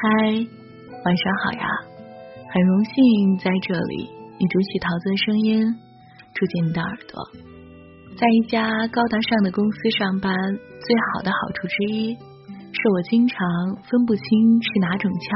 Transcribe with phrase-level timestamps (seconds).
[0.00, 0.06] 嗨，
[1.04, 1.66] 晚上好呀！
[2.54, 4.08] 很荣幸在这里，
[4.38, 5.74] 你读取桃子的声音，
[6.32, 7.18] 住进你的耳朵。
[8.16, 10.32] 在一家高大上的公司上班，
[10.86, 13.42] 最好的好处之一，是我经常
[13.90, 14.22] 分不清
[14.62, 15.26] 是哪种枪，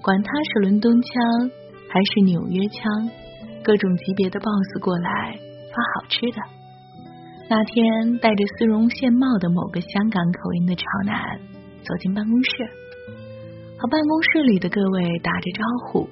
[0.00, 1.50] 管它是伦敦枪
[1.90, 3.10] 还是纽约枪，
[3.64, 5.34] 各种级别的 boss 过来
[5.74, 6.38] 发好吃的。
[7.50, 11.40] 那天，戴着丝绒线帽的某个香港口音的潮男
[11.82, 12.83] 走进办公室。
[13.84, 16.08] 和办公室里的各位打着招呼，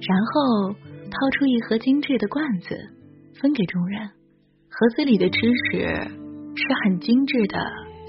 [0.00, 2.74] 然后掏出一盒精致的罐子
[3.38, 4.00] 分给众人。
[4.70, 5.78] 盒子里的芝士
[6.56, 7.58] 是很精致的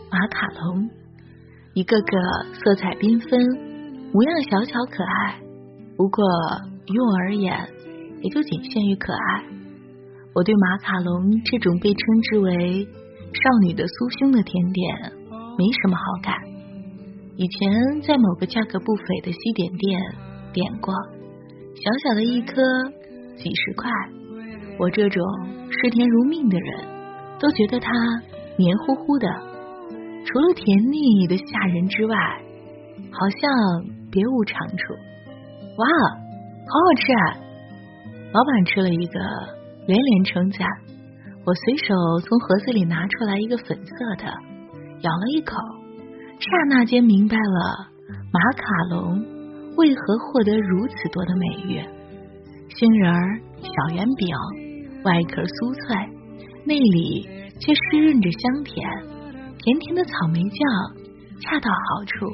[0.09, 0.89] 马卡龙，
[1.73, 2.17] 一个个
[2.53, 3.41] 色彩缤纷，
[4.13, 5.37] 模样小巧可爱。
[5.97, 6.23] 不过
[6.87, 7.59] 于我而言，
[8.21, 9.43] 也就仅限于可爱。
[10.33, 12.87] 我对马卡龙这种被称之为
[13.33, 15.11] 少女的酥胸的甜点
[15.59, 16.52] 没什么好感。
[17.35, 19.99] 以前在某个价格不菲的西点店
[20.53, 20.93] 点过，
[21.75, 22.61] 小小的一颗
[23.35, 23.89] 几十块，
[24.77, 25.23] 我这种
[25.69, 26.85] 视甜如命的人
[27.39, 27.91] 都觉得它
[28.55, 29.27] 黏糊糊的，
[30.25, 32.15] 除了甜腻的吓人之外，
[33.11, 34.93] 好像别无长处。
[35.75, 35.85] 哇，
[36.69, 37.41] 好好吃啊！
[38.31, 39.19] 老板吃了一个，
[39.87, 40.67] 连连称赞。
[41.45, 44.25] 我随手从盒子里拿出来一个粉色的，
[45.01, 45.55] 咬了一口。
[46.43, 47.87] 刹那间明白了
[48.33, 49.23] 马卡龙
[49.77, 51.79] 为何获得如此多的美誉。
[52.67, 53.13] 杏仁、
[53.61, 54.27] 小圆饼，
[55.05, 55.95] 外壳酥脆，
[56.65, 57.29] 内里
[57.61, 58.75] 却湿润着香甜，
[59.57, 60.59] 甜甜的草莓酱
[61.39, 62.27] 恰到好处，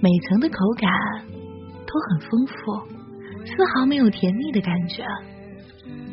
[0.00, 0.90] 每层的口感
[1.84, 2.54] 都很丰富，
[3.44, 5.04] 丝毫没有甜腻的感觉。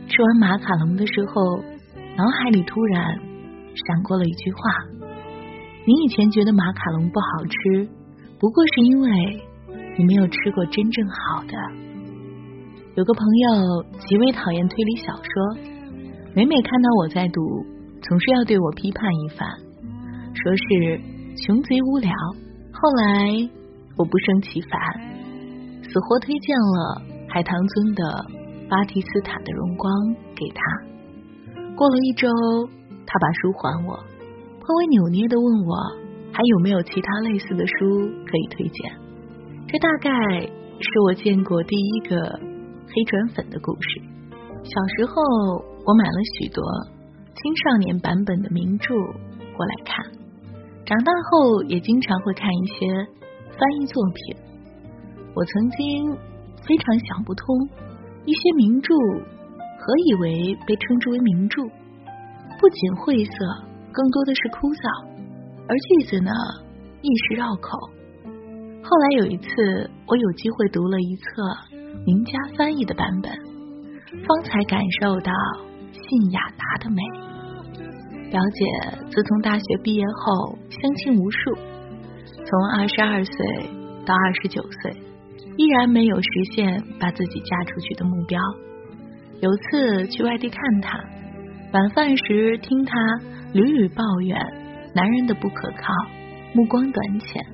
[0.09, 1.63] 吃完马卡龙的时候，
[2.17, 4.59] 脑海里突然闪过了一句话。
[5.85, 7.89] 你以前觉得马卡龙不好吃，
[8.39, 9.09] 不过是因为
[9.97, 11.53] 你没有吃过真正好的。
[12.95, 15.57] 有个朋友极为讨厌推理小说，
[16.33, 17.41] 每每看到我在读，
[18.01, 19.45] 总是要对我批判一番，
[20.33, 21.01] 说是
[21.43, 22.13] 穷贼无聊。
[22.71, 23.49] 后来
[23.97, 24.79] 我不胜其烦，
[25.83, 28.25] 死活推荐了海棠村的
[28.69, 29.91] 巴蒂斯坦的荣光
[30.33, 30.61] 给他。
[31.75, 32.29] 过了一周，
[33.05, 33.99] 他把书还我。
[34.65, 35.75] 颇为扭捏的问我
[36.31, 38.95] 还有没有其他类似的书可以推荐？
[39.67, 42.15] 这大概是我见过第一个
[42.87, 44.01] 黑转粉的故事。
[44.63, 45.21] 小时候
[45.85, 46.63] 我买了许多
[47.35, 50.05] 青少年版本的名著过来看，
[50.85, 52.87] 长大后也经常会看一些
[53.51, 54.37] 翻译作品。
[55.35, 56.15] 我曾经
[56.63, 57.45] 非常想不通，
[58.23, 61.61] 一些名著何以为被称之为名著？
[62.61, 63.72] 不仅晦涩。
[63.93, 65.05] 更多的是枯燥，
[65.69, 66.31] 而句子呢
[67.01, 67.77] 亦是绕口。
[68.83, 71.23] 后来有一次，我有机会读了一册
[72.05, 73.31] 名家翻译的版本，
[74.25, 75.31] 方才感受到
[75.93, 76.99] 信雅达的美。
[78.29, 78.65] 表姐
[79.11, 81.53] 自从大学毕业后，相亲无数，
[82.43, 83.33] 从二十二岁
[84.05, 84.97] 到二十九岁，
[85.55, 88.41] 依然没有实现把自己嫁出去的目标。
[89.39, 90.99] 有次去外地看她，
[91.71, 92.97] 晚饭时听她。
[93.53, 94.37] 屡屡抱怨
[94.95, 95.93] 男人的不可靠，
[96.53, 97.45] 目光短浅，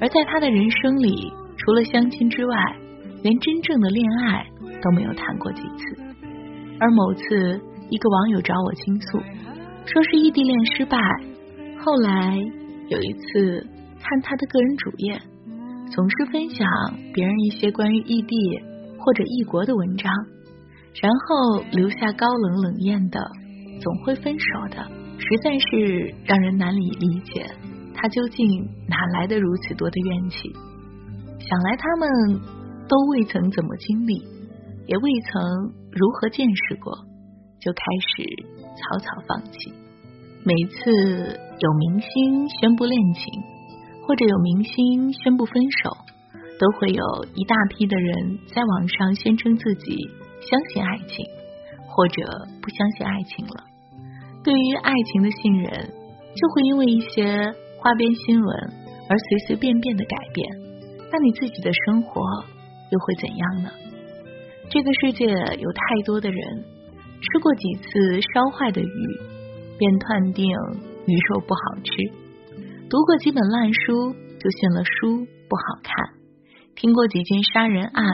[0.00, 2.56] 而在他的人生里，除了相亲之外，
[3.22, 4.46] 连真正的恋爱
[4.82, 6.02] 都没有谈过几次。
[6.80, 7.60] 而某次，
[7.90, 9.18] 一个网友找我倾诉，
[9.86, 10.98] 说是异地恋失败。
[11.78, 12.36] 后来
[12.88, 13.66] 有一次
[14.00, 15.20] 看他的个人主页，
[15.90, 16.66] 总是分享
[17.12, 18.36] 别人一些关于异地
[18.98, 20.12] 或者异国的文章，
[21.00, 23.20] 然后留下高冷冷艳的，
[23.80, 24.86] 总会分手的。
[25.18, 27.46] 实在是让人难以理解，
[27.94, 28.46] 他究竟
[28.88, 30.52] 哪来的如此多的怨气？
[31.40, 32.40] 想来他们
[32.88, 34.14] 都未曾怎么经历，
[34.86, 35.42] 也未曾
[35.92, 36.92] 如何见识过，
[37.60, 38.24] 就开始
[38.76, 39.72] 草草放弃。
[40.44, 43.24] 每次有明星宣布恋情，
[44.06, 45.96] 或者有明星宣布分手，
[46.60, 49.96] 都会有一大批的人在网上宣称自己
[50.40, 51.24] 相信爱情，
[51.88, 52.22] 或者
[52.62, 53.64] 不相信爱情了。
[54.46, 57.26] 对于爱情的信任，就会因为一些
[57.80, 58.56] 花边新闻
[59.08, 60.46] 而随随便便的改变。
[61.10, 62.22] 那你自己的生活
[62.92, 63.70] 又会怎样呢？
[64.70, 69.18] 这个世界有太多的人吃过几次烧坏的鱼，
[69.78, 70.46] 便断定
[71.06, 71.90] 鱼肉不好吃；
[72.88, 76.14] 读过几本烂书，就信了书不好看；
[76.76, 78.04] 听过几件杀人案，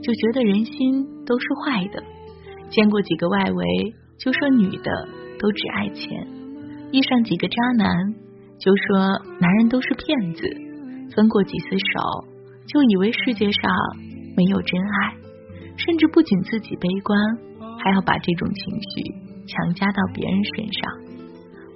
[0.00, 2.04] 就觉得人心都是坏的；
[2.70, 3.66] 见过几个外围，
[4.20, 5.21] 就说女的。
[5.42, 6.24] 都只爱钱，
[6.92, 8.14] 遇上几个渣男
[8.58, 10.46] 就说男人都是骗子，
[11.16, 12.24] 分过几次手
[12.68, 13.70] 就以为世界上
[14.36, 15.16] 没有真爱，
[15.76, 17.18] 甚至不仅自己悲观，
[17.82, 19.02] 还要把这种情绪
[19.48, 20.92] 强加到别人身上。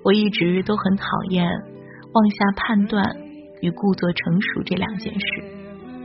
[0.05, 1.45] 我一直都很讨厌
[2.15, 3.05] 妄下判断
[3.61, 5.27] 与故作成熟这两件事。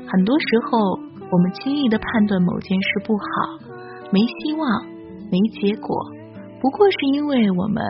[0.08, 1.00] 很多时候，
[1.32, 3.24] 我们轻易的判断某件事不好、
[4.12, 4.84] 没希望、
[5.32, 5.96] 没结果，
[6.62, 7.84] 不过是因为我们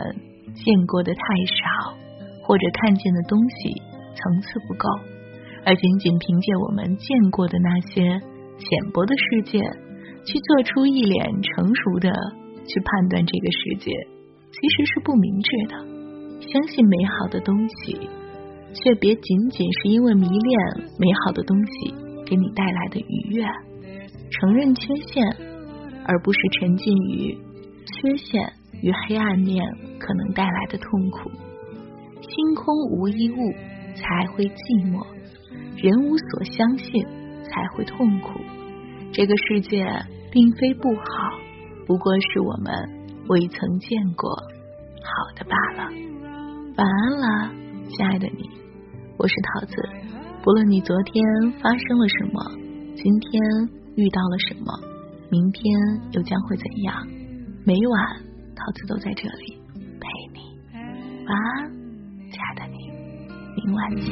[0.55, 1.93] 见过的太少，
[2.41, 3.69] 或者看见的东西
[4.15, 4.87] 层次不够。
[5.65, 8.01] 而仅仅凭借我们见过的那些
[8.57, 9.59] 浅薄的世界，
[10.25, 12.09] 去做出一脸成熟的
[12.65, 13.91] 去判断这个世界，
[14.49, 15.75] 其实是不明智的。
[16.49, 18.09] 相信美好的东西，
[18.73, 21.93] 却别仅仅是因为迷恋美好的东西
[22.25, 23.45] 给你带来的愉悦。
[24.31, 25.23] 承认缺陷，
[26.05, 27.37] 而不是沉浸于
[27.85, 28.41] 缺陷
[28.81, 29.63] 与黑暗面
[29.99, 31.31] 可能带来的痛苦。
[32.21, 33.51] 星空无一物，
[33.95, 35.05] 才会寂寞。
[35.75, 37.03] 人无所相信，
[37.43, 38.39] 才会痛苦。
[39.11, 39.85] 这个世界
[40.31, 41.03] 并非不好，
[41.87, 42.73] 不过是我们
[43.27, 45.89] 未曾见过好的罢了。
[46.77, 47.51] 晚安了，
[47.89, 48.49] 亲爱的你，
[49.17, 49.75] 我是桃子。
[50.43, 51.23] 不论你昨天
[51.61, 52.41] 发生了什么，
[52.95, 53.41] 今天
[53.95, 54.73] 遇到了什么，
[55.29, 55.63] 明天
[56.13, 57.07] 又将会怎样，
[57.65, 58.21] 每晚
[58.55, 59.57] 桃子都在这里
[59.99, 60.59] 陪你。
[61.27, 61.71] 晚安，
[62.31, 62.91] 亲爱的你，
[63.55, 64.09] 明晚见。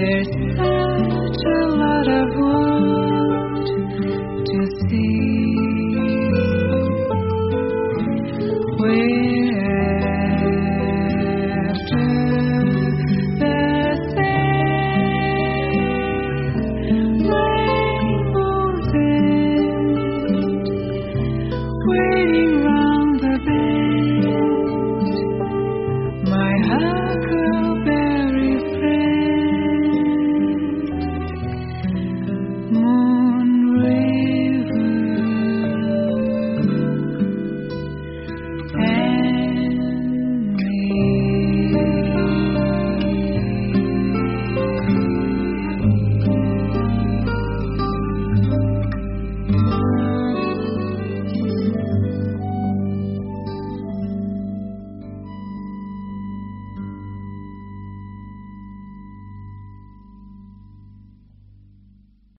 [0.00, 0.69] there's